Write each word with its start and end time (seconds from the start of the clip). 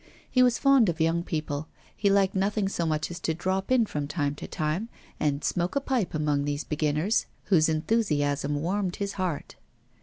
He 0.27 0.41
was 0.41 0.57
fond 0.57 0.89
of 0.89 0.99
young 0.99 1.21
people; 1.21 1.67
he 1.95 2.09
liked 2.09 2.33
nothing 2.33 2.67
so 2.67 2.87
much 2.87 3.11
as 3.11 3.19
to 3.19 3.35
drop 3.35 3.69
in 3.71 3.85
from 3.85 4.07
time 4.07 4.33
to 4.33 4.47
time 4.47 4.89
and 5.19 5.43
smoke 5.43 5.75
a 5.75 5.79
pipe 5.79 6.15
among 6.15 6.43
these 6.45 6.63
beginners, 6.63 7.27
whose 7.53 7.69
enthusiasm 7.69 8.59
warmed 8.63 8.95
his 8.95 9.11
heart. 9.21 9.57